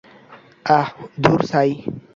আঃ, 0.69 0.89
ধুর 1.23 1.39
ছাই। 1.45 1.69